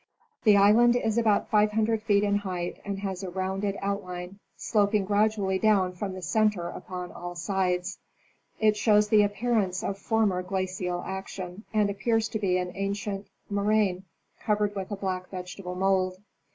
The 0.45 0.57
island 0.57 0.95
is 0.95 1.19
about 1.19 1.49
500 1.51 2.01
feet 2.01 2.23
in 2.23 2.37
height 2.37 2.81
and 2.83 2.97
has 3.01 3.21
a 3.21 3.29
rounded 3.29 3.77
out 3.83 4.01
line, 4.03 4.39
sloping 4.57 5.05
gradually 5.05 5.59
down 5.59 5.93
from 5.93 6.13
the 6.13 6.23
center 6.23 6.69
upon 6.69 7.11
all 7.11 7.35
sides. 7.35 7.99
It 8.59 8.75
shows 8.75 9.09
the 9.09 9.21
appearance 9.21 9.83
of 9.83 9.99
former 9.99 10.41
glacial 10.41 11.03
action, 11.03 11.65
and 11.71 11.87
appears 11.87 12.27
to 12.29 12.39
be 12.39 12.57
an 12.57 12.71
ancient 12.73 13.27
moraine 13.47 14.05
covered 14.39 14.73
with 14.75 14.89
a 14.89 14.95
black 14.95 15.29
vegetable 15.29 15.75
mould. 15.75 16.17